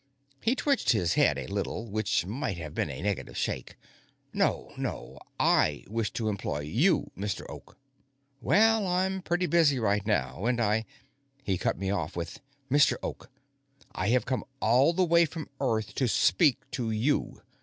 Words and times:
He 0.41 0.55
twitched 0.55 0.93
his 0.93 1.13
head 1.13 1.37
a 1.37 1.45
little, 1.45 1.85
which 1.85 2.25
might 2.25 2.57
have 2.57 2.73
been 2.73 2.89
a 2.89 3.03
negative 3.03 3.37
shake. 3.37 3.75
"No, 4.33 4.73
no. 4.75 5.19
I 5.39 5.83
wish 5.87 6.09
to 6.13 6.27
employ 6.27 6.61
you, 6.61 7.11
Mr. 7.15 7.45
Oak." 7.47 7.77
"Well, 8.41 8.87
I'm 8.87 9.21
pretty 9.21 9.45
busy 9.45 9.77
right 9.77 10.03
now, 10.03 10.47
and 10.47 10.59
I" 10.59 10.85
He 11.43 11.55
cut 11.59 11.77
me 11.77 11.91
off 11.91 12.15
with: 12.15 12.39
"Mr. 12.71 12.95
Oak, 13.03 13.29
I 13.91 14.07
have 14.07 14.25
come 14.25 14.43
all 14.59 14.91
the 14.91 15.05
way 15.05 15.23
from 15.25 15.47
Earth 15.59 15.93
to 15.93 16.07
speak 16.07 16.57
to 16.71 16.89
you. 16.89 17.43